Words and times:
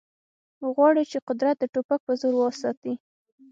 غواړي 0.73 1.03
چې 1.11 1.17
قدرت 1.27 1.55
د 1.59 1.63
ټوپک 1.73 1.99
په 2.07 2.13
زور 2.21 2.33
وساتي 2.37 2.93